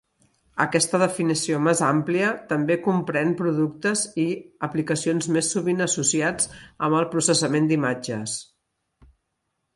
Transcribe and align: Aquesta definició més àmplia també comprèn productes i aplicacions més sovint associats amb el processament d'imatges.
Aquesta 0.63 0.99
definició 1.01 1.59
més 1.65 1.81
àmplia 1.87 2.31
també 2.53 2.77
comprèn 2.87 3.35
productes 3.43 4.03
i 4.25 4.25
aplicacions 4.69 5.29
més 5.37 5.51
sovint 5.57 5.87
associats 5.89 6.51
amb 6.89 7.01
el 7.03 7.09
processament 7.15 7.71
d'imatges. 7.75 8.37